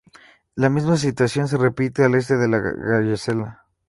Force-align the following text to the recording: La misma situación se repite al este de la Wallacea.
La 0.55 0.71
misma 0.71 0.97
situación 0.97 1.47
se 1.47 1.57
repite 1.57 2.03
al 2.03 2.15
este 2.15 2.35
de 2.35 2.47
la 2.47 2.57
Wallacea. 2.57 3.65